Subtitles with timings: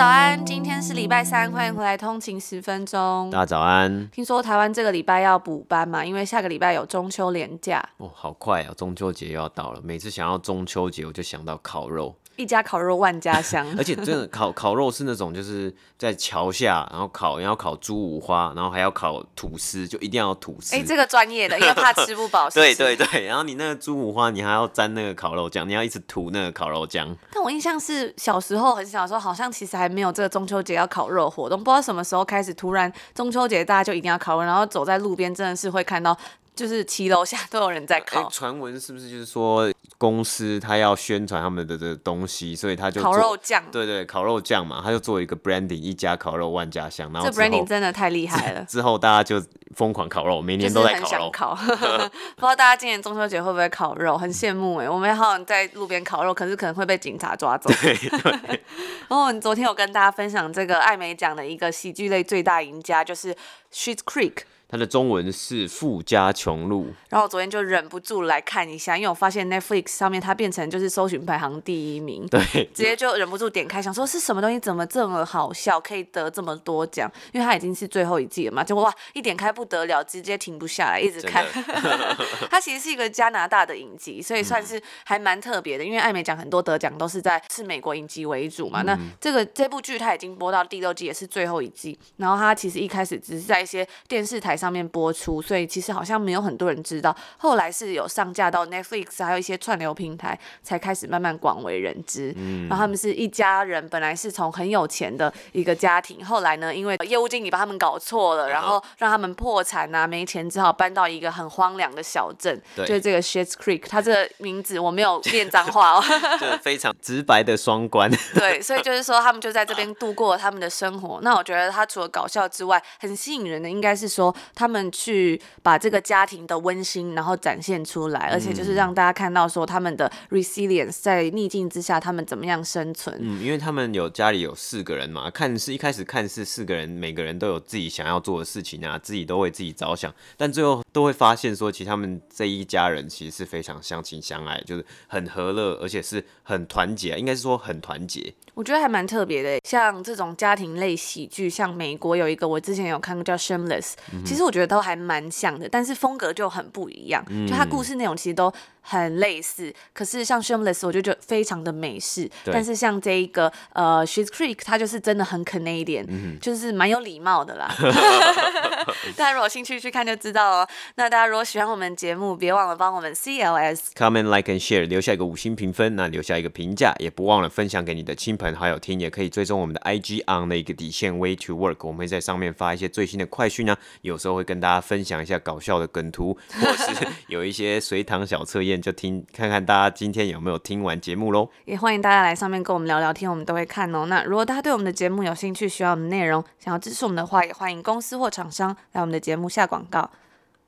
[0.00, 3.28] 早安，今天是礼拜三，欢迎回来通勤十分钟。
[3.30, 4.08] 大家早安。
[4.08, 7.86] 听说台湾这个礼拜要补班嘛，因为下个礼拜有中秋连假。
[7.98, 9.80] 哦，好快啊，中秋节又要到了。
[9.84, 12.14] 每次想要中秋节，我就想到烤肉。
[12.40, 20.74] 一家烤肉万家香， 而且真的烤烤肉是那种就是在桥下，然后烤，然后烤猪五花，然后还要烤吐司，就一定要吐司。
[20.74, 22.48] 哎、欸，这个专业的，因为怕吃不饱。
[22.48, 27.14] 对对对，然后你那个猪五花，你还要沾那个烤肉酱，你要一直涂那个烤肉酱。
[27.32, 36.16] 但我印象是小时候很小的时候，好像其实还没有这个中秋节要烤肉活动，不知道什么时候开始，突然中秋节大家就一定要烤肉，然后走在路边真的是会看到。
[36.60, 38.28] 就是骑楼下都有人在烤。
[38.28, 43.64] 传闻是不是就是说公司他要宣传他们的这个东西，所以他就烤肉酱。
[43.72, 47.10] 对对，烤肉酱嘛，他就做一个 branding，一家烤肉万家香。
[47.14, 48.62] 然后这 branding 真的太厉害了。
[48.64, 49.42] 之后大家就
[49.74, 51.30] 疯狂烤肉，每年都在烤肉。
[51.30, 51.54] 烤。
[51.64, 54.18] 不知道大家今年中秋节会不会烤肉？
[54.18, 57.70] 很羡慕哎，我们好像在路边烤肉，可是可能会被警察抓走。
[57.80, 58.62] 对对。
[59.08, 63.34] 然后我昨天有跟大家分享这个艾美奖的一个喜剧类最大赢家，就是
[63.72, 64.42] Schitt's Creek。
[64.70, 72.40] 它的中文是富家穷路，然后我昨天就忍不住来看一下，因为我发现 Netflix 上面它变成就是搜寻排行第一名，对，
[72.72, 77.10] 直接就忍不住点开，想说是什么东西，怎么这么好笑，可以得这么多奖？
[77.32, 81.44] 因为它已经是最后一季了嘛，结果哇一点开不得了，直接停不下来，一直看。
[82.48, 88.82] 它其实是一个加拿大的影集，所以算是还蛮特别的，因为艾美奖很多得奖都是在是美国影集为主嘛。
[88.82, 97.16] 嗯、那这个这部剧它已经播到第六季，也是最后一季，然后它其实一开始只是在一些电视台上面播出，所以其实好像没有很多人知道。
[97.38, 102.34] 后来是有上架到 Netflix，还有一些串流平台，才开始慢慢广为人知。
[102.36, 113.84] 嗯，然后他们是一家人，本来是从很有钱的一个家庭，后来呢，因为业务经理把他们搞错了，然后让他们破产啊，没钱，只好搬到一个很荒凉的小镇，对就是这个 Schitt's Creek。
[113.88, 116.04] 它这个名字我没有念脏话哦，
[116.38, 118.10] 就非常直白的双关。
[118.34, 121.20] 对，所以就是说他们就在这边度过他们的生活。
[121.22, 124.80] 那我觉得他除了搞笑之外，很吸引人的应该是说他们。
[124.92, 133.16] 去把这个家庭的温馨，然后展现出来，而且就是让大家看到说他们的 resilience 在逆境之下，他们怎么样生存。
[133.20, 148.34] 嗯，因为他们有家里有四个人嘛，看似一开始看似四个人，每个人都有自己想要做的事情啊，自己都为自己着想，但最后都会发现说，其实他们这一家人其实是非常相亲相爱，就是很和乐，而且是很团结，应该是说很团结。
[148.54, 153.92] 我觉得还蛮特别的，像这种家庭类喜剧，像美国有一个我之前有看过叫 Shameless，
[154.24, 158.52] 其实我觉得都还蛮像的，但是风格就很不一样，就它故事内容其实都。
[158.80, 167.72] 很类似，可是像 Shameless 我就觉得非常的美式，但是像这一个呃 Schitt's Creek 它就是真的很 Canadian，、嗯、就是蛮有礼貌的啦。
[169.16, 170.68] 大家如果有兴趣去看就知道哦。
[170.96, 188.69] 那大家如果喜欢我们节目，别忘了帮我们 CLS comment like and share 留下一个五星评分，那留下一个评价，也不忘了分享给你的亲朋好友听，也可以追踪我们的 IG on 的一个底线 Way to Work，我们会在上面发一些最新的快讯呢、啊，有时候会跟大家分享一下搞笑的梗图，或是 有一些随堂小测验。
[188.78, 194.04] 就听看看大家今天有没有听完节目喽，也欢迎大家来上面跟我们聊聊天，我们都会看哦。
[194.06, 200.10] 那如果大家对我们的节目有兴趣，需要我们内容，想要支持我们的话，也欢迎公司或厂商来我们的节目下广告。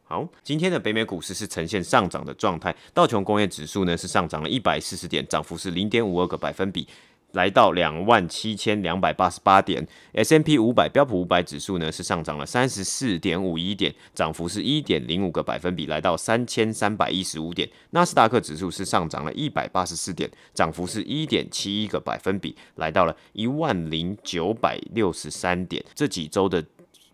[0.04, 6.86] 好，今天的北美股市是呈现上涨的状态，道琼工业指数呢是上涨了一百四十点，涨幅是零点五二个百分比。
[7.32, 17.69] 来到两万七千两百八十八点，S&P 五百标普五百指数呢是上涨了三十四点五一点，涨幅是一点零五个百分比，来到三千三百一十五点。
[17.91, 25.84] 纳斯达克指数是上涨了一百八十四点，涨幅是一点七一个百分比，来到了一万零九百六十三点。
[25.94, 26.64] 这几周的。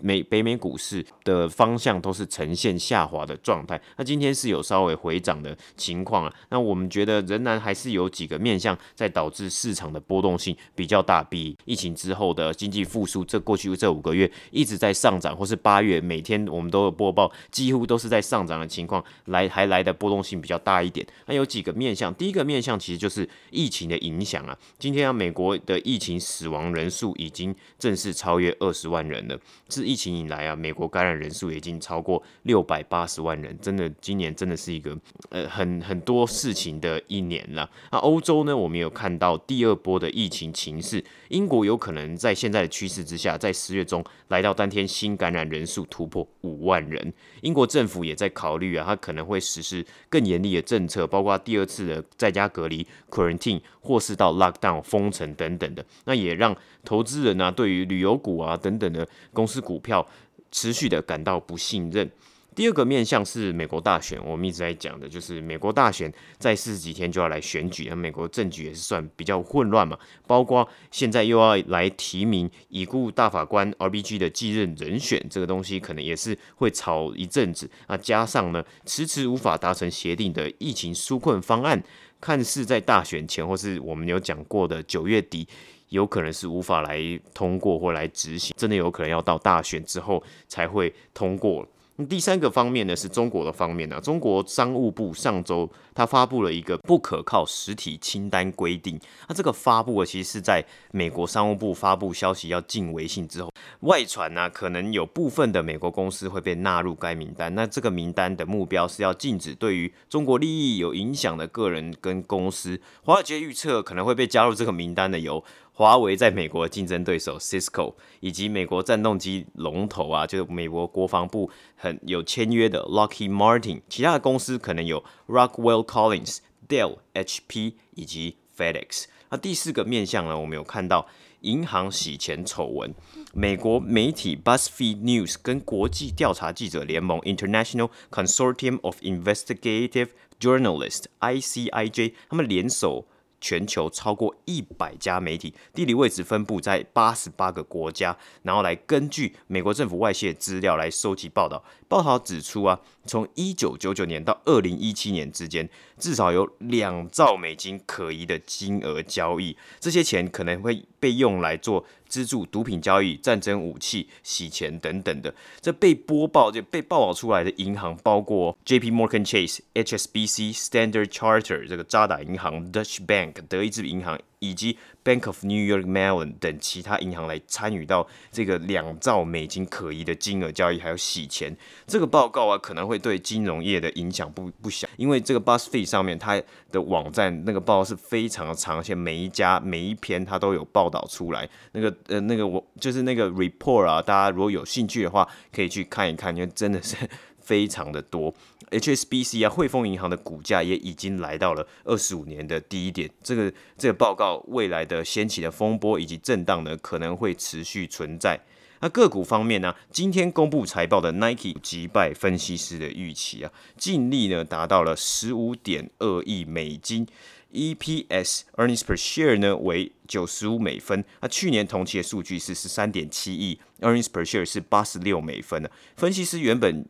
[0.01, 6.35] 美北美股市的方向都是呈现下滑的状态，那今天是有稍微回涨的情况啊。
[6.51, 21.05] 那我们觉得仍然还是有几个面向在导致市场的波动性比较大，比疫情之后的经济复苏，这过去这五个月一直在上涨，或是八月每天我们都有播报，几乎都是在上涨的情况，来还来的波动性比较大一点。
[21.27, 24.57] 那有几个面向，第一个面向其实就是疫情的影响啊。
[24.79, 29.37] 今天啊，美国的疫情死亡人数已经正式超越二十万人了，
[29.69, 29.88] 是。
[29.89, 34.95] 疫情以来啊，美国感染人数已经超过六百八十万人，真的，今年真的是一个
[35.31, 37.69] 呃很很多事情的一年了。
[37.91, 47.11] 那欧洲呢，我们有看到第二波的疫情情势，英国有可能在现在的趋势之下，在十月中来到当天新感染人数突破五万人。
[47.41, 55.83] 英国政府也在考虑啊，它可能会实施更严厉的政策，包括第二次的在家隔离 （quarantine） 或是到 lockdown 封城等等的。
[56.05, 56.55] 那也让
[56.85, 60.07] 投资人啊，对于旅游股啊等等的公司股票
[60.53, 62.11] 持续的感到不信任。
[62.55, 69.97] 第二个面向是美国大选，我们一直在讲的，就是美国大选在四十几天就要来选举，那美国政局也是算比较混乱嘛，
[70.27, 77.97] 包括现在又要来提名已故大法官 RBG 的继任人选，这个东西可能也是会吵一阵子那。
[77.97, 81.81] 加上呢，迟迟无法达成协定的疫情纾困方案，
[82.21, 85.47] 看似在大选前或是我们有讲过的九月底，
[85.89, 86.99] 有可能是无法来
[87.33, 91.67] 通过或来执行，真的有可能要到大选之后才会通过。
[92.07, 98.97] 第三个方面呢，是中国的方面呢、中国商务部上周他发布了一个不可靠实体清单规定。
[99.29, 107.53] 那这个发布的其实是在美国商务部发布消息要禁微信之后，外传呢、可能有部分的美国公司会被纳入该名单。
[107.57, 112.81] 那这个名单的目标是要禁止对于中国利益有影响的个人跟公司。
[113.03, 115.43] 华尔街预测可能会被加入这个名单的有。
[115.79, 126.39] 华为在美国的竞争对手 Cisco，以及美国战斗机龙头啊，就是美国国防部很有签约的 Lockheed Martin，其他的公司可能有 Rockwell Collins、
[126.69, 129.05] Dell、HP 以及 FedEx。
[129.31, 131.07] 那第四个面向呢，我们有看到
[131.43, 132.93] 银行洗钱丑闻，
[133.33, 140.09] 美国媒体 BuzzFeed News 跟国际调查记者联盟 International Consortium of Investigative
[140.41, 143.07] Journalists（ICIJ） 他们联手。
[143.41, 151.63] 全球超过一百家媒体，地理位置分布在八十八个国家，然后来根据美国政府外泄资料来收集报道。
[151.89, 155.69] 报道指出啊，从一九九九年到二零一七年之间，
[155.99, 161.85] 至少有两兆美金可疑的金额交易，这些钱可能会被用来做。
[162.09, 168.91] 资助毒品交易、战争武器、洗钱等等的，这被播报就被报道出来的银行包括 J.P.
[168.91, 174.19] Morgan Chase、HSBC、Standard Charter 这个渣打银行、Dutch Bank 德意志银行。
[174.41, 174.79] 以及
[175.09, 181.57] Bank of New York Mellon 等其他银行来参与到这个两兆美金可疑的金额交易，还有洗钱。
[181.87, 191.49] 这个报告啊，可能会对金融业的影响不不小，因为这个 BuzzFeed 上面它的网站那个报告是非常的长，而且每一家每一篇它都有报道出来。
[191.73, 196.97] 那个呃那个我就是那个 report 啊，大家如果有兴趣的话，可以去看一看，因为真的是。
[197.49, 198.35] 非常的多
[198.71, 203.11] ，HSBC 啊，汇丰银行的股价也已经来到了二十五年的低点。
[203.23, 208.41] 这个这个报告未来的掀起的风波以及震荡呢，可能会持续存在。
[208.81, 217.05] 那个股方面呢，今天公布财报的 Nike 击败分析师的预期啊，净利呢达到了十五点二亿美金
[217.53, 221.05] ，EPS earnings per share 呢为九十五美分。
[221.21, 225.69] 那去年同期的数据是十三点七亿，earnings per share 是八十六美分的。
[225.97, 226.87] 分析师原本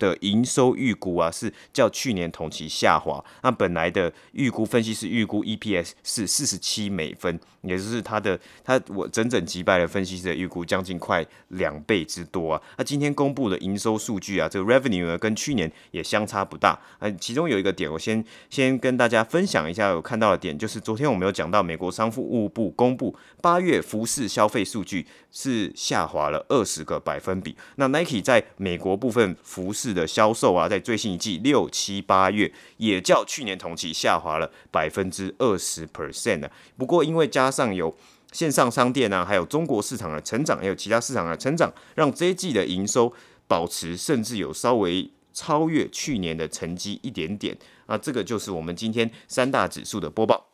[0.00, 3.24] 的营收预估啊，是较去年同期下滑。
[3.44, 12.62] 那本来的预估分析师预估 EPS 是四十七美分，也就是他的他我整整击败了分析师的预估，将近快两倍之多啊。
[12.78, 16.70] 那今天公布的营收数据啊，这个 revenue 呢跟去年也相差不大。
[16.98, 27.54] 啊，其中有一个点，我先先跟大家分享一下，我看到的点就是昨天我们有讲到，美国商务部公布八月服饰消费数据是下滑了二十个百分比。
[27.76, 36.50] 那 Nike 在美国部分服饰的销售啊，在最新一季六七八月也较去年同期下滑了百分之二十 percent 呢。
[36.76, 37.96] 不过因为加上有
[38.32, 43.12] 线上商店啊，还有中国市场的成长，还有其他市场的成长，让这一季的营收
[43.46, 47.56] 保持，甚至有稍微超越去年的成绩一点点。
[47.86, 50.49] 那这个就是我们今天三大指数的播报。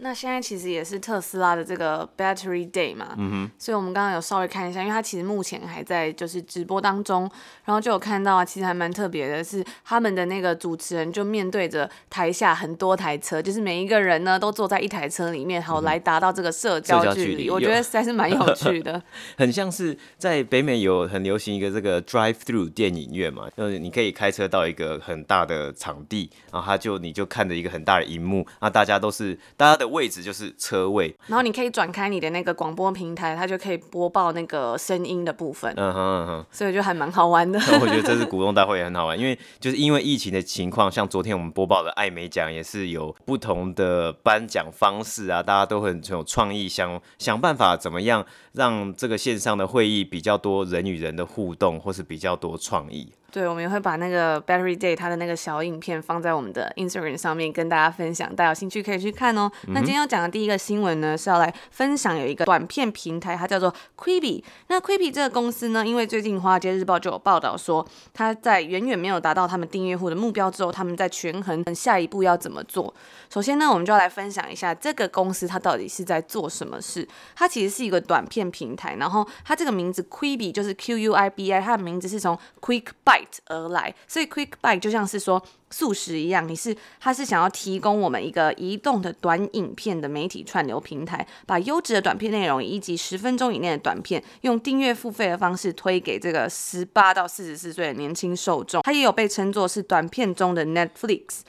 [0.00, 7.28] 那现在其实也是特斯拉的这个 Battery Day 嘛，嗯哼，所以我们刚刚有稍微看一下，因为它其实目前还在就是直播当中，
[7.64, 19.02] 然后就有看到啊，其实还蛮特别的是，他们的那个主持人就面对着台下很多台车，就是每一个人呢都坐在一台车里面，好来达到这个社交距离，我觉得实在是蛮有趣的，
[19.36, 29.87] 很像是在北美有很流行一个这个 Drive Through 电影院嘛，就是你可以开车到一个很大的场地，然后他就你就看着一个很大的荧幕，那大家都是大家的。
[29.88, 35.72] 位置就是车位，然后你可以转开你的那个广播平台，它就可以播报那个声音的部分。
[35.76, 37.58] 嗯哼嗯哼，所以就还蛮好玩的。
[37.80, 53.12] 我觉得这次股东大会也很好玩，因为就是因为疫情的情况，像昨天我们播报的艾美奖也是有不同的颁奖方式啊，大家都很有创意，想想办法怎么样让这个线上的会议比较多人与人的互动，或是比较多创意。
[53.30, 59.50] 对，我们也会把那个 Battery Day 它的那个小影片放在我们的 Instagram 上面跟大家分享，大家有兴趣可以去看哦。
[59.66, 64.42] 嗯、那今天要讲的第一个新闻呢，是要来分享有一个短片平台，它叫做 Quibi。
[64.68, 72.94] 那 Quibi 这个公司呢，因为最近华尔街日报就有报道说，它在远远没有达到他们订阅户的目标之后，他们在权衡下一步要怎么做。
[73.28, 77.06] 首先呢，我们就要来分享一下这个公司它到底是在做什么事。
[77.36, 98.82] 它其实是一个短片平台，然后它这个名字 Quibi 就是 Q U I B I，它的名字是从 Quick Bite 而来，所以 Quick Bite 就像是说素食一样，你是它是想要提供我们一个移动的短影片的媒体串流平台，把优质的短片内容以及十分钟以内的短片，用订阅付费的方式推给这个十八到四十四岁的年轻受众。
[98.82, 101.40] 它也有被称作是短片中的 Netflix。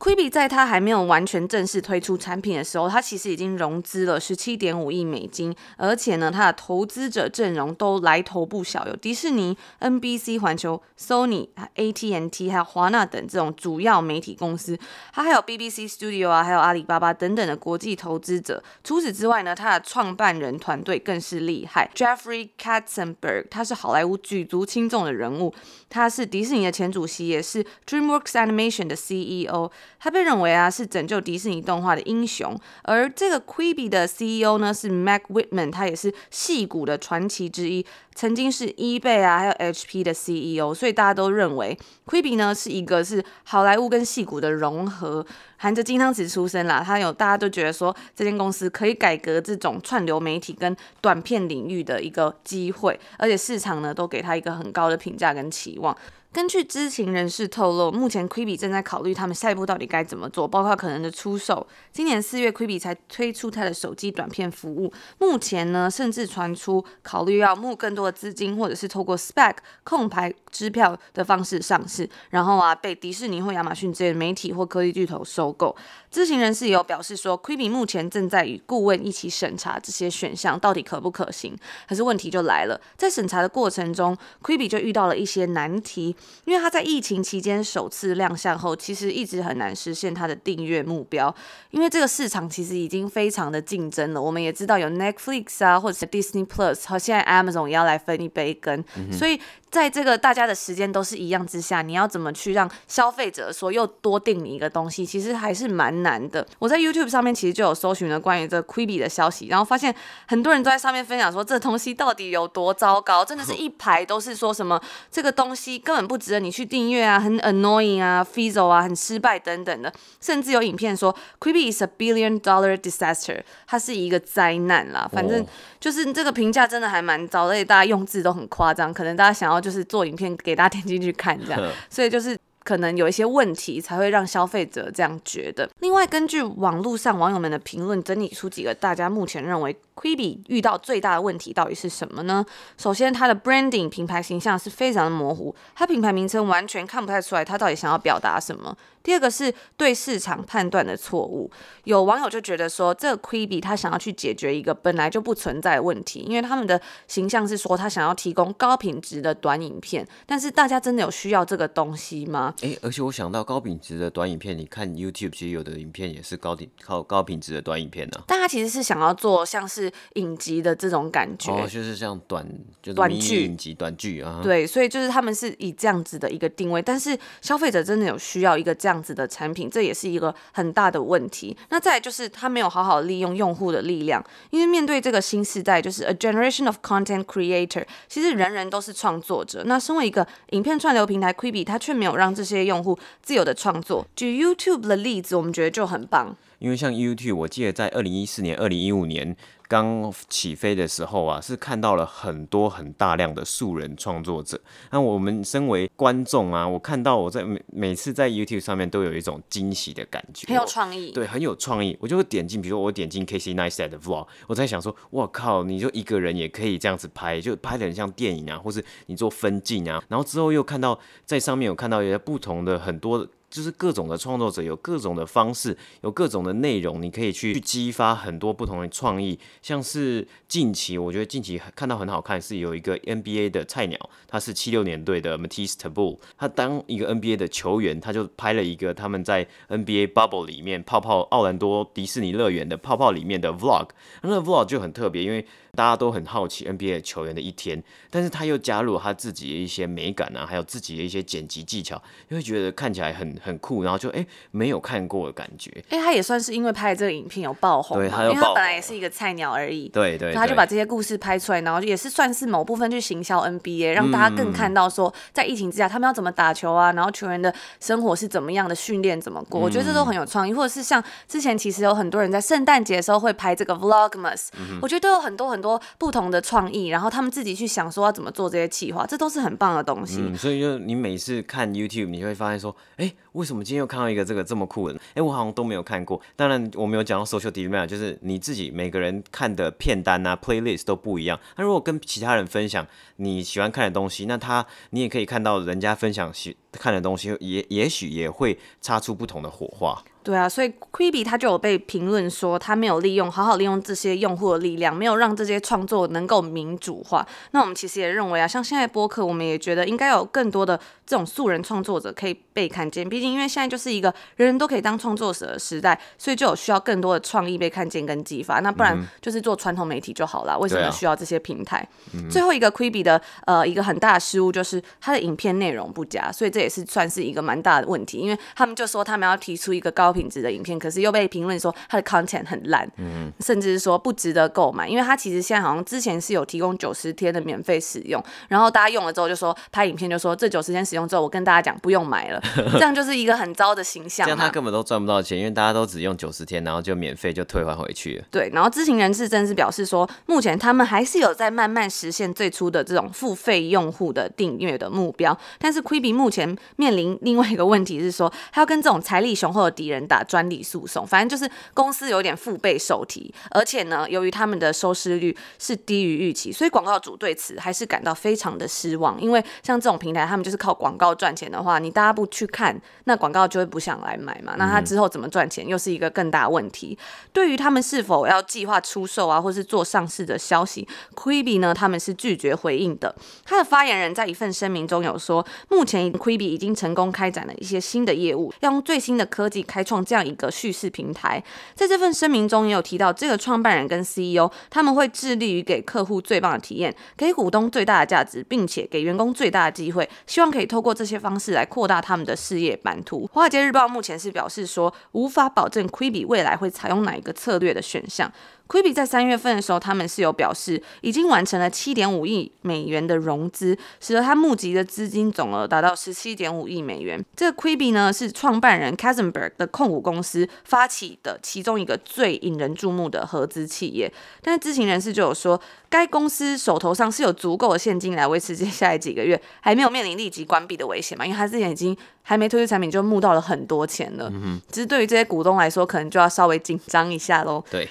[0.00, 14.78] Quibi 在它还没有完全正式推出产品的时候，它其实已经融资了十七点五亿美金，而且呢，它的投资者阵容都来头不小，有迪士尼、NBC 环球、Sony、AT&T 还有华纳等这种主要媒体公司，
[15.12, 18.64] 它还有 BBC Studio 啊，还有阿里巴巴等等的国际投资者。
[18.82, 25.52] 除此之外呢，它的创办人团队更是厉害，Jeffrey Katzenberg，他是好莱坞举足轻重的人物，
[25.90, 29.70] 他是迪士尼的前主席，也是 DreamWorks Animation 的 CEO。
[29.98, 55.96] 他被认为啊是拯救迪士尼动画的英雄，而这个 Quibi 的 CEO 呢是 Mac Whitman，他也是戏骨的传奇之一，曾经是 eBay 啊还有 HP 的 CEO，所以大家都认为 Quibi 呢是一个是好莱坞跟戏骨的融合，含着金汤匙出生啦，他有大家都觉得说这间公司可以改革这种串流媒体跟短片领域的一个机会，而且市场呢都给他一个很高的评价跟期望。
[56.32, 61.66] 根据知情人士透露，目前 Quibi 正在考虑他们下一步到底该怎么做，包括可能的出售。
[61.92, 75.74] 今年四月，Quibi 才推出它的手机短片服务，目前呢，甚至传出考虑要募更多的资金，或者是透过 SPAC 空牌支票的方式上市，然后啊，被迪士尼或亚马逊这些媒体或科技巨头收购。
[76.12, 81.56] 知情人士也有表示说，Quibi 目前正在与顾问一起审查这些选项到底可不可行。
[81.88, 86.14] 可是问题就来了，在审查的过程中，Quibi 就遇到了一些难题。
[86.44, 91.34] 因为他在疫情期间首次亮相后，其实一直很难实现他的订阅目标。
[91.70, 94.20] 因为这个市场其实已经非常的竞争了。
[94.20, 99.40] 我们也知道有 Netflix 啊，或者是 Disney Plus，和现在 Amazon 也要来分一杯羹，嗯、所以。
[99.70, 106.44] 在这个大家的时间都是一样之下，你要怎么去让消费者说又多订你一个东西，其实还是蛮难的。
[106.58, 109.94] 我在 YouTube 上面其实就有搜寻了关于这个 Quibi 的消息，然后发现
[110.26, 125.08] 很多人都在上面分享说这东西到底有多糟糕，真的是一排都是说什么这个东西根本不值得你去订阅啊，很 annoying 啊，fizzle 啊，很失败等等的，甚至有影片说 Quibi is a billion dollar disaster，它是一个灾难啦。
[125.12, 125.46] 反正
[125.78, 129.59] 就是这个评价真的还蛮糟的，而且大家用字都很夸张，可能大家想要。
[129.60, 135.68] 就是做影片给大家点进去看这样， 所以就是可能有一些问题才会让消费者这样觉得。
[135.80, 139.76] 另外，根据网络上网友们的评论，整理出几个大家目前认为。
[140.00, 142.42] Quibi 遇到最大的问题到底是什么呢？
[142.78, 148.74] 首先，它的 branding 品牌形象是非常的模糊，它品牌名称完全看不太出来，它到底想要表达什么。
[149.02, 151.50] 第二个是对市场判断的错误，
[151.84, 162.54] 有网友就觉得说，这个 Quibi 他想要去解决一个本来就不存在的问题，因为他们的形象是说他想要提供高品质的短影片，但是大家真的有需要这个东西吗？
[162.62, 168.24] 诶，而且我想到高品质的短影片，你看 YouTube 其实有的影片也是高品靠高品质的短影片呢、啊。
[168.26, 169.90] 但他其实是想要做像是。
[170.14, 172.44] 影集的这种感觉，哦，就是像短，
[172.82, 174.40] 就是短剧影集、短剧啊。
[174.42, 181.56] 对，所以就是他们是以这样子的一个定位，但是消费者真的有需要一个这样样子的产品，这也是一个很大的问题。
[181.68, 189.62] 那再就是他没有好好利用用户的力量，因为面对这个新时代，就是 a generation of content creator，其实人人都是创作者。
[189.66, 194.06] 那身为一个影片串流平台，Quibi 它却没有让这些用户自由的创作。
[194.16, 196.36] 举 YouTube 的例子，我们觉得就很棒。
[196.60, 199.34] 因为像 YouTube，我记得在二零一四年、二零一五年
[199.66, 204.60] 刚起飞的时候啊，是看到了很多很大量的素人创作者。
[204.90, 211.10] 那我们身为观众啊，我看到我在每每次在 YouTube 上面都有一种惊喜的感觉，很有创意。
[211.12, 211.96] 对，很有创意。
[211.98, 220.04] 我就会点进，比如说我点进 Casey Neistat 的 Vlog，我在想说，我靠，你就一个人也可以这样子拍，就拍得很像电影啊，或是你做分镜啊。
[220.08, 223.26] 然后之后又看到在上面有看到一些不同的很多。
[223.50, 229.38] 就是各种的创作者有各种的方式，有各种的内容，你可以去去激发很多不同的创意。
[229.60, 243.88] 像是近期，我觉得近期看到很好看，是有一个 NBA 的菜鸟，他是七六年队的 Matisse Thybulle，他当一个 NBA 的球员，他就拍了一个他们在 NBA bubble 里面泡泡奥兰多迪士尼乐园的泡泡里面的 vlog，
[244.22, 255.70] 那 vlog 就很特别，因为大家都很好奇 NBA 球员的一天，但是他又加入他自己的一些美感啊，还有自己的一些剪辑技巧，你会觉得看起来很很酷，然后就哎、欸、没有看过的感觉。
[255.88, 270.52] 哎、欸，他也算是因为拍这个影片有爆红，对，他因为他本来也是一个菜鸟而已，对对，对，他就把这些故事拍出来，然后也是算是某部分去行销 NBA，让大家更看到说在疫情之下他们要怎么打球啊，然后球员的生活是怎么样的，训练怎么过，我觉得这都很有创意。
[270.52, 280.18] 或者是像之前其实有很多人在圣诞节的时候会拍这个 Vlogmas，、嗯、我觉得都有很多很多不同的创意，然后他们自己去想说要怎么做这些企划，这都是很棒的东西。
[280.20, 285.00] 嗯，所以就你每次看 YouTube，你会发现说，哎、欸，为什么今天又看到一个这个这么酷的？
[285.14, 286.20] 哎、我好像都没有看过。
[286.36, 291.38] 当然，我没有讲到 Social Dilemma，就是你自己每个人看的片单啊，Playlist 都不一样。
[291.56, 300.02] 那如果跟其他人分享你喜欢看的东西，那他你也可以看到人家分享喜看的东西，也也许也会擦出不同的火花。
[300.22, 307.26] 对啊，所以 Quibi 他就有被评论说，他没有利用好好利用这些用户的力量，没有让这些创作能够民主化。
[307.52, 313.08] 那我们其实也认为啊，像现在播客，我们也觉得应该有更多的这种素人创作者可以被看见。
[313.08, 318.60] 毕竟因为现在就是一个人人都可以当创作者的时代，所以就有需要更多的创意被看见跟激发。
[318.60, 321.88] 那不然就是做传统媒体就好了，为什么需要这些平台？
[322.12, 328.18] 嗯、最后一个 Quibi 的呃一个很大的失误就是它的影片内容不佳，所以这也是算是一个蛮大的问题。
[328.18, 330.09] 因为他们就说他们要提出一个高。
[330.10, 348.24] 高品质的影片，可是又被评论说它的 content 很烂，嗯，甚至是说不值得购买，因为它其实现在好像之前是有提供九十天的免费使用，然后大家用了之后就说拍影片就说这九十天使用之后，我跟大家讲不用买了， 这样就是一个很糟的形象，这样他根本都赚不到钱，因为大家都只用九十天，然后就免费就退还回去了。
[348.32, 369.20] 对，然后知情人士正式表示说，目前他们还是有在慢慢实现最初的这种付费用户的订阅的目标，但是 Quibi 目前面临另外一个问题是说，他要跟这种财力雄厚的敌人打专利诉讼，反正就是公司有点腹背受敌，而且呢，由于他们的收视率是低于预期，所以广告主对此还是感到非常的失望。
[369.20, 374.54] 因为像这种平台，他们就是靠广告赚钱的话，你大家不去看，那广告就会不想来买嘛。
[374.56, 376.98] 那他之后怎么赚钱，又是一个更大问题。
[377.32, 383.14] 对于他们是否要计划出售啊，或是做上市的消息，Quibi 呢，他们是拒绝回应的。
[383.44, 391.42] 他的发言人在一份声明中有说，目前 Quibi 已经成功开展了一些新的业务，要用最新的科技开创这样一个叙事平台，
[391.74, 403.28] 在这份声明中也有提到，这个创办人跟 CEO 他们会致力于给客户最棒的体验，给股东最大的价值，并且给员工最大的机会，希望可以透过这些方式来扩大他们的事业版图。
[403.32, 408.30] 华尔街日报目前是表示说，无法保证 Quibi 未来会采用哪一个策略的选项。
[408.70, 417.20] Quibi 在三月份的时候，他们是有表示已经完成了七点五亿美元的融资，使得他募集的资金总额达到十七点五亿美元。
[417.34, 424.12] 这个 Quibi 呢是创办人 Katzenberg 的控股公司发起的其中一个最引人注目的合资企业。
[424.40, 431.26] 但是知情人士就有说，该公司手头上是有足够的现金来维持接下来几个月，还没有面临立即关闭的危险嘛？
[431.26, 434.30] 因为他之前已经还没推出产品就募到了很多钱了。
[434.32, 437.62] 嗯哼，只是对于这些股东来说，可能就要稍微紧张一下喽。
[437.70, 437.86] 对。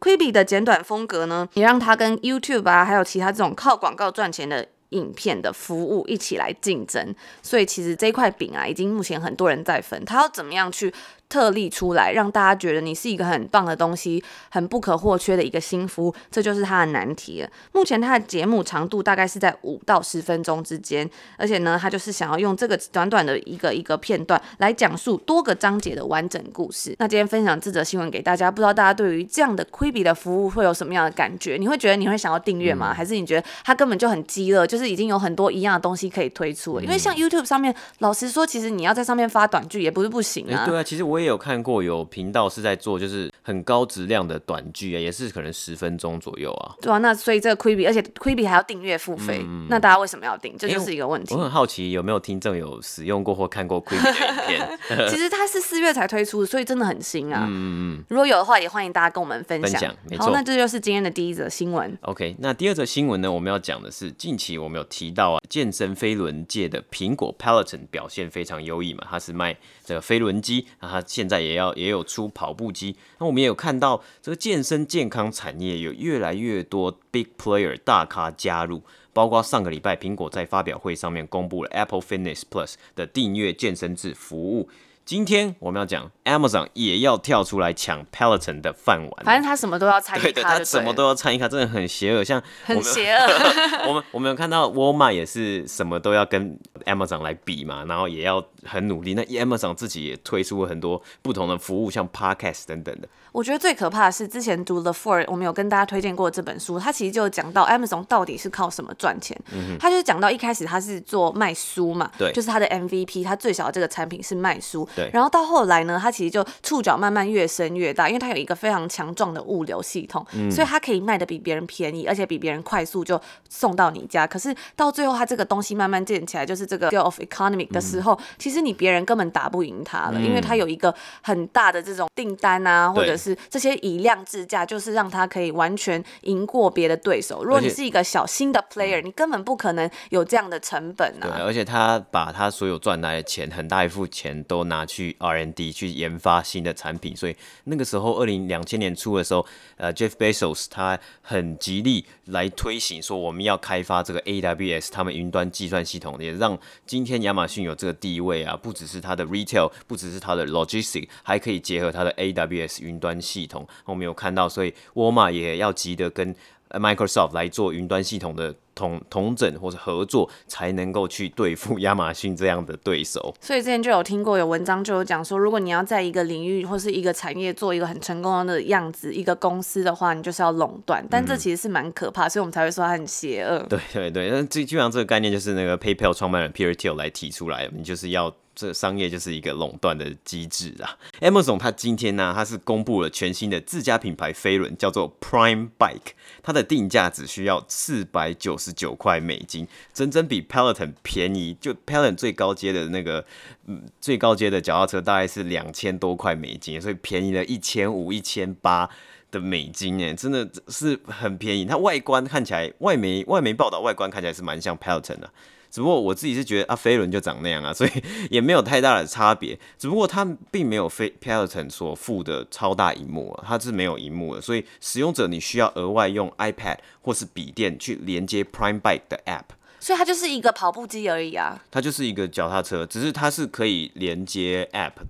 [0.00, 7.14] Quibi 的简短风格呢，也让他跟 YouTube 啊，还有其他这种靠广告赚钱的影片的服务一起来竞争。
[7.42, 10.90] 所以其实这块饼啊，已经目前很多人在分，他要怎么样去
[11.28, 17.48] 特例出来，让大家觉得你是一个很棒的东西，很不可或缺的一个新服务，这就是他的难题了。
[17.72, 26.94] 目前他的节目长度大概是在五到十分钟之间，而且呢，他就是想要用这个短短的一个一个片段来讲述多个章节的完整故事。
[26.98, 31.56] 那今天分享这则新闻给大家，不知道大家对于这样的 Quibi 的服务会有什么样的感觉？
[31.58, 32.92] 你会觉得你会想要订阅吗？
[32.92, 36.84] 嗯、还是你觉得他根本就很鸡肋，就是已经有很多一样的东西可以推出了？
[36.84, 40.62] 因为像 YouTube 上面，老实说，其实你要在上面发短剧也不是不行啊。
[40.62, 41.15] 欸、对啊，其实我。
[41.16, 46.76] 我也有看过有频道是在做，就是很高质量的短剧啊，也是可能十分钟左右啊。
[46.82, 50.54] 对啊，那所以这个 Quibi，而且 Quibi 还要订阅付费，嗯，那大家为什么要订？
[50.58, 51.34] 这就是一个问题。
[51.34, 55.08] 欸，我很好奇有没有听众有使用过或看过 Quibi 的影片？
[55.08, 57.46] 其实它是四月才推出，所以真的很新啊。
[57.48, 58.04] 嗯嗯。
[58.10, 59.70] 如果有的话，也欢迎大家跟我们分享。
[59.70, 60.26] 分享，没错。
[60.26, 61.96] 好，那这就是今天的第一则新闻。
[62.02, 63.32] OK，那第二则新闻呢？
[63.32, 71.86] 我们要讲的是近期我们有提到啊，健身飞轮界的苹果 Peloton 表现非常优异嘛，它是卖这个飞轮机，那它现在也要也。
[71.86, 84.68] 有出跑步机，那我们也有看到这个健身健康产业有越来越多 big player 大咖加入，包括上个礼拜苹果在发表会上面公布了 Apple Fitness Plus 的订阅健身制服务。
[85.04, 93.86] 今天我们要讲 Amazon 也要跳出来抢 Peloton 的饭碗，反正他什么都要参与，对对，他什么都要参与，他真的很邪恶，像很邪恶。
[93.86, 99.14] 我们我们有看到 Walmart 也是什么都要跟 Amazon 来比嘛，然后也要很努力。
[99.14, 103.08] 那 Amazon 自己也推出了很多不同的服务，像 Podcast 等等的。
[103.32, 109.38] 我觉得最可怕的是之前读 The Four，我们有跟大家推荐过这本书，它其实就讲到 Amazon 到底是靠什么赚钱。
[109.52, 114.88] 嗯，它就是讲到一开始它是做卖书嘛，对，就是它的 MVP，它最小的这个产品是卖书。
[114.96, 124.26] 对，然后到后来呢，它其实就触角慢慢越伸越大，因为它有一个非常强壮的物流系统，嗯，所以它可以卖的比别人便宜，而且比别人快速就送到你家。
[124.26, 137.44] 可是到最后，它这个东西慢慢建起来，就是这个 scale of economy 的时候，嗯，其实你别人根本打不赢他了，嗯，因为他有一个很大的这种订单啊，或者是这些以量制价，就是让他可以完全赢过别的对手。
[137.44, 141.22] 如果你是一个小新的 player，你根本不可能有这样的成本啊。
[141.22, 147.16] 对，而且他把他所有赚来的钱，很大一部分钱都拿去 R N D 去研发新的产品。
[147.16, 149.44] 所以那个时候，二零两千年初的时候，
[149.76, 158.56] 呃，Jeff Bezos 他很极力来推行说我们要开发这个 AWS 他们云端计算系统，也让今天亚马逊有这个地位啊。
[158.56, 163.66] 不只是它的 retail，不只是它的 logistic，还可以结合它的 AWS 云端系统。
[163.84, 166.34] 我们有看到，所以沃尔玛也要急得跟
[166.70, 173.34] Microsoft 来做云端系统的统统整或者合作，才能够去对付亚马逊这样的对手。
[173.40, 181.06] 所以之前就有听过有文章就有讲说，如果你要在一个领域或是一个产业做一个很成功的样子，一个公司的话，你就是要垄断。
[181.10, 183.64] 但这其实是蛮可怕，所以我们才会说它很邪恶。
[183.68, 188.34] 对对对，那最基本上这个概念就是那个 PayPal 创办人 Peter Thiel 来提出来，你就是要。
[188.56, 190.98] 这商业就是一个垄断的机制啊。
[191.20, 201.54] Amazon 它今天呢、啊，它是公布了全新的自家品牌飞轮，叫做 Prime Bike，它的定价只需要四百九十九块美金，整整比 Peloton 便宜。
[201.60, 203.24] 就 Peloton 最高阶的那个，
[203.66, 208.88] 嗯，最高阶的脚踏车大概是两千多块美金，所以便宜了一千五、一千八
[209.30, 211.66] 的美金，哎，真的是很便宜。
[211.66, 215.30] 它外观看起来，外媒外媒报道外观看起来是蛮像 Peloton 的。
[215.76, 217.90] 只不过我自己是觉得啊，飞轮就长那样啊，所以
[218.32, 219.58] 也没有太大的差别。
[219.76, 229.54] 只不过它并没有飞 Peloton 所附的超大荧幕啊，它是没有荧幕的，所以使用者你需要额外用 iPad 或是笔电去连接 Prime Bike 的 App。
[229.78, 231.62] 所以它就是一个跑步机而已啊。
[231.70, 235.08] 它就是一个脚踏车，只是它是可以连接 App 的。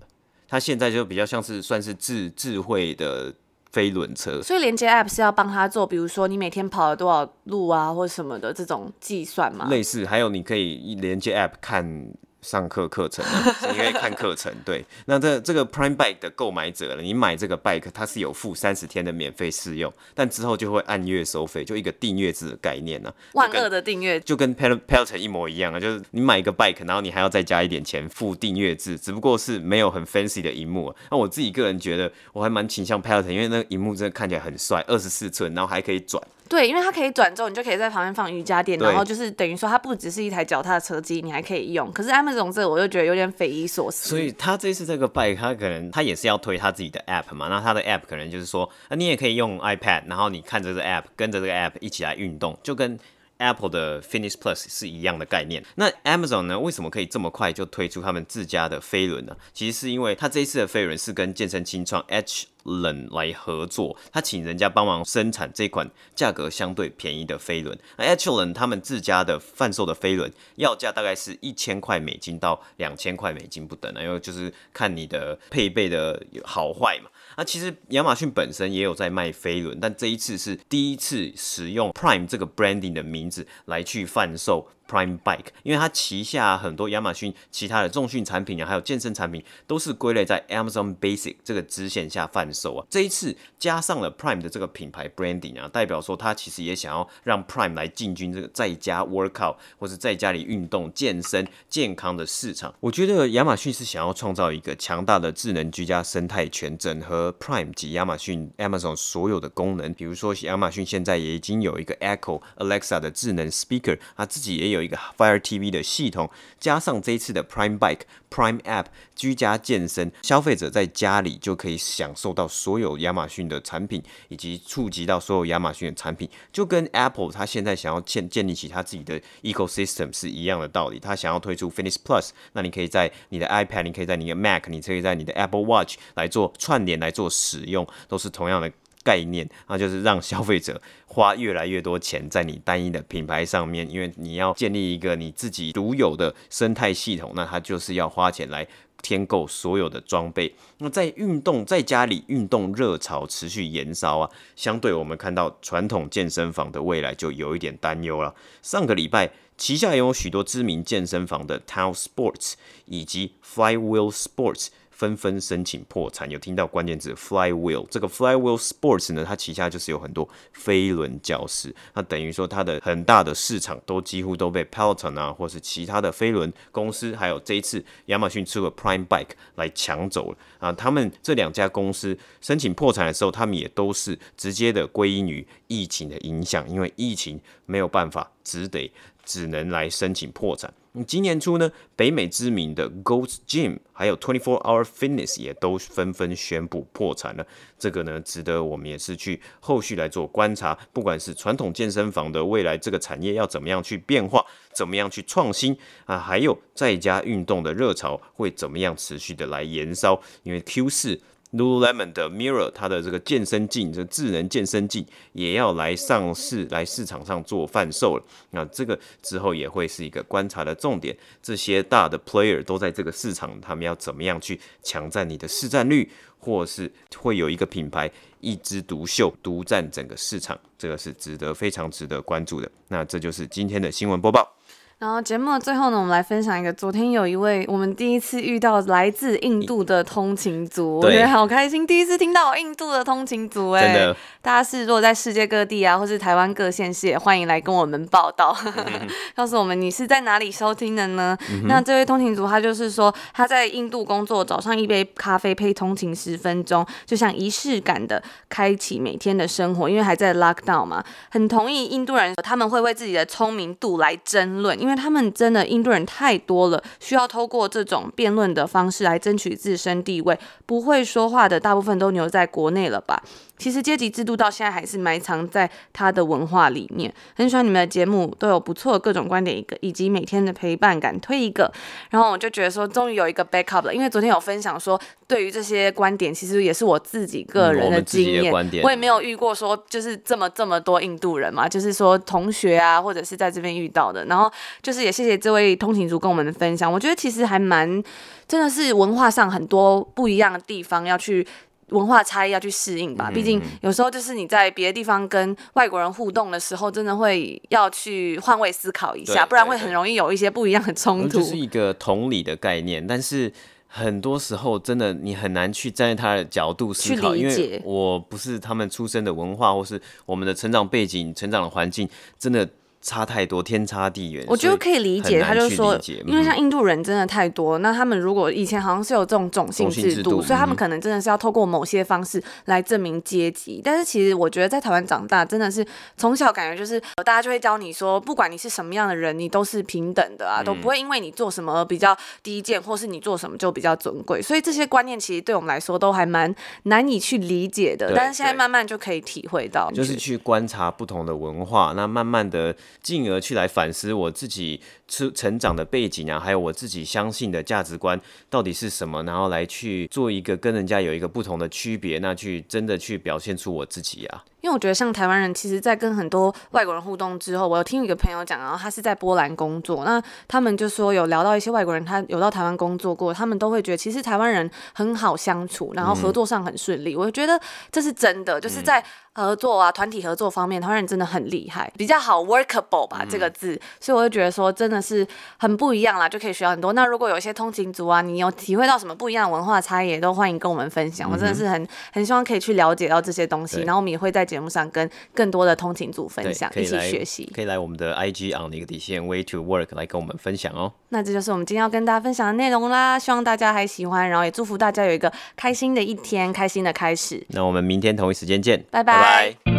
[0.49, 3.33] 它现在就比较像是算是智智慧的。
[3.77, 9.69] 飞轮车，所以连接 App 是要帮他做，比如说你每天跑了多少路啊，或什么的这种计算嘛？
[9.69, 12.15] 类似，还有你可以连接 App 看。
[12.47, 13.25] 上课课程，
[13.69, 14.53] 你可以看课程。
[14.65, 23.35] 对，那这这个 Prime Bike 的购买者了，你买这个 bike，它是有付三十天的免费试用，但之后就会按月收费，就一个订阅制的概念呢、啊。
[23.35, 30.97] 万恶的订阅，就跟 Pel Peloton 一模一样啊，就是你买一个 bike，然后你还要再加一点钱付订阅制，只不过是没有很 fancy 的荧幕、啊。
[31.11, 36.23] 那我自己个人觉得，我还蛮倾向 Peloton，因为那个荧幕真的看起来很帅，二十四寸，然后还可以转。
[36.49, 41.91] 对，因为它可以转轴，你就可以在旁边放瑜伽垫，然后就是等于说它不只是一台脚踏车机，你还可以用。
[41.93, 44.09] 可是 Amazon 这个我就觉得有点匪夷所思。
[44.09, 52.99] 所以他这次这个 bike，他可能他也是要推他自己的 app 嘛，那他的 app 可能就是说，那你也可以用 iPad，然后你看着这个 app，跟着这个 app 一起来运动，就跟
[53.39, 55.65] Apple 的 Fitness Plus 是一样的概念。
[55.77, 59.37] 那 Amazon 呢，为什么可以这么快就推出他们自家的飞轮呢？
[59.53, 62.47] 其实是因为他这一次的飞轮是跟健身新创 H。
[62.67, 67.79] 冷来合作，他请人家帮忙生产这款价格相对便宜的飞轮。
[67.97, 77.09] 那 H 冷他们自家的贩售的飞轮，要价大概是一千块美金到两千块美金不等，因为就是看你的配备的好坏嘛。
[77.37, 84.69] 那其实亚马逊本身也有在卖飞轮，但这一次是第一次使用 Prime 这个 branding 的名字来去贩售。
[84.89, 92.87] Prime Bike，因为它旗下很多亚马逊其他的重训产品啊，还有健身产品，都是归类在 Amazon Basic 这个支线下贩售啊。
[92.89, 102.73] 这一次加上了 Prime 的这个品牌 branding 啊，代表说它其实也想要让 Prime 来进军这个在家 workout 或者在家里运动健身健康的市场。
[102.79, 109.93] 我觉得亚马逊是想要创造一个强大的智能居家生态圈，整合 Prime 及亚马逊 Amazon 所有的功能。
[109.95, 114.76] 比如说亚马逊现在也已经有一个 Echo Alexa 的智能 speaker，它自己也有。
[114.77, 118.85] 有一个 Fire TV 的系统，加上这一次的 Prime Bike、Prime App，
[119.15, 131.01] 居家健身，消费者在家里就可以享受到所有亚马逊的产品，以及触及到所有亚马逊的产品，就跟 Apple 它现在想要建建立起它自己的 ecosystem 是一样的道理。
[131.01, 138.71] 它想要推出 Fitness Plus，那你可以在你的 iPad，你可以在你的 Mac，你可以在你的 Apple Watch 来做串联来做使用，都是同样的。
[139.07, 148.67] 概念，那就是让消费者花越来越多钱在你单一的品牌上面，因为你要建立一个你自己独有的生态系统，那它就是要花钱来
[149.01, 150.53] 添购所有的装备。
[150.79, 158.35] 那在运动在家里运动热潮持续延烧啊，相对我们看到传统健身房的未来就有一点担忧了。
[158.63, 162.55] 上个礼拜旗下拥有许多知名健身房的 Town Sports
[162.87, 164.71] 以及 Flywheel Sports。
[164.97, 167.87] 纷纷申请破产，有听到关键字 Flywheel。
[167.91, 180.73] 这个 Flywheel Sports 呢，它旗下就是有很多飞轮教室，那等于说它的很大的市场都几乎都被 Peloton 啊，或是其他的飞轮公司，还有这一次亚马逊出了 Prime Bike 来抢走了啊。
[180.73, 188.91] 他们这两家公司申请破产的时候，他们也都是直接的归因于疫情的影响，因为疫情没有办法，只得
[189.27, 190.73] 只能来申请破产。
[191.05, 197.47] 今年初呢，北美知名的 Gold's Gym 还有 Twenty Four Hour Fitness 也都纷纷宣布破产了。
[197.79, 200.79] 这个呢，值得我们也是去后续来做观察。
[200.93, 210.21] 不管是传统健身房的未来这个产业要怎么样去变化，怎么样去创新啊，还有在家运动的热潮会怎么样持续的来延烧。
[210.43, 211.21] 因为 Q 四。
[211.53, 218.25] Lululemon 的 Mirror，它的这个健身镜，这智能健身镜也要来上市，来市场上做贩售了。
[218.51, 221.17] 那这个之后也会是一个观察的重点。
[221.43, 232.71] 这些大的 player 都在这个市场，他们要怎么样去抢占你的市占率，或是会有一个品牌一枝独秀，独占整个市场，这个是值得非常值得关注的。
[232.89, 234.56] 那这就是今天的新闻播报。
[234.99, 249.07] 然后节目的最后呢，我们来分享一个，昨天有一位我们第一次遇到来自印度的通勤族，我觉得好开心，第一次听到印度的通勤族，哎，大家是如果在世界各地啊，或是台湾各县市，也欢迎来跟我们报道，嗯、
[249.37, 251.37] 告诉我们你是在哪里收听的呢？
[251.51, 264.86] 嗯、那这位通勤族他就是说他在印度工作，早上一杯咖啡配通勤十分钟，就像仪式感的开启每天的生活，因为还在 lockdown 嘛，很同意印度人他们会为自己的聪明度来争论。
[264.87, 270.39] 因为他们真的印度人太多了，需要通过这种辩论的方式来争取自身地位。
[270.65, 273.21] 不会说话的大部分都留在国内了吧？
[273.59, 277.13] 其实阶级制度到现在还是埋藏在他的文化里面。
[277.35, 281.73] 很喜欢你们的节目，都有不错的各种观点，一个以及每天的陪伴感，推一个。
[282.11, 283.95] 然后我就觉得说，终于有一个 backup 了。
[283.95, 288.53] 因为昨天有分享说，对于这些观点，其实也是我自己个人的经验。
[288.53, 294.25] 嗯、我，我也没有遇过说，就是这么这么多印度人嘛，就是说同学啊，或者是在这边遇到的。
[294.27, 294.51] 然后
[294.83, 296.93] 就是也谢谢这位通勤族跟我们的分享。
[296.93, 298.03] 我觉得其实还蛮，
[298.47, 301.47] 真的是文化上很多不一样的地方要去。
[301.91, 311.39] 文化差异要去适应吧，毕竟有时候就是你在别的地方跟外国人互动的时候，真的会要去换位思考一下，不然会很容易有一些不一样的冲突。
[311.39, 313.53] 这是一个同理的概念，但是
[313.87, 322.69] 很多时候真的你很难去站在他的角度思考，因为我不是他们出生的文化，或是我们的成长背景、成长的环境，真的。
[323.07, 324.45] 差太多，天差地远。
[324.49, 333.81] 我觉得可以理解，他就是说，因为像印度人真的太多，那他们如果以前好像是有这种种姓制度，所以他们可能真的是要透过某些方式来证明阶级。
[333.85, 344.43] 但是其实我觉得在台湾长大，真的是从小感觉就是大家就会教你说，不管你是什么样的人，你都是平等的啊，都不会因为你做什么比较低贱，或是你做什么就比较尊贵。
[344.43, 348.13] 所以这些观念其实对我们来说都还蛮难以去理解的。
[348.17, 352.75] 但是现在慢慢就可以体会到，就是去观察不同的文化，那慢慢的。
[353.03, 364.45] 进而去来反思我自己成成长的背景啊，还有我自己相信的价值观到底是什么，然后来去做一个跟人家有一个不同的区别，那去真的去表现出我自己啊。
[364.63, 377.15] 因为我觉得像台湾人，其实，在跟很多外国人互动之后，我有听一个朋友讲，然后他是在波兰工作，那他们就说有聊到一些外国人，他有到台湾工作过，他们都会觉得其实台湾人很好相处，然后合作上很顺利。
[377.15, 377.61] 嗯、我觉得
[377.93, 386.93] 这是真的，就是在合作啊、团体合作方面，台湾人真的很厉害，比较好 workable 吧、嗯、这个字，所以我就觉得说真的是很不一样啦，就可以学到很多。
[386.93, 391.31] 那如果有一些通勤族啊，你有体会到什么不一样的文化差异，也都欢迎跟我们分享。
[391.31, 397.51] 我真的是很很希望可以去了解到这些东西，然后我们也会在节目上跟更多的通勤族分享，一起学习。
[397.55, 400.93] 可以来我们的 IG on 一个底线 Way to Work 来跟我们分享哦。
[401.11, 407.45] 那这就是我们今天要跟大家分享的内容啦，希望大家还喜欢，然后也祝福大家有一个开心的一天，开心的开始。
[407.51, 409.15] 那我们明天同一时间见，拜拜。
[409.15, 409.76] 拜拜。